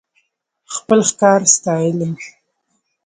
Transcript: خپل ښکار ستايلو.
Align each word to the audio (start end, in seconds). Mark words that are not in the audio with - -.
خپل 0.75 0.99
ښکار 1.09 1.41
ستايلو. 1.55 2.11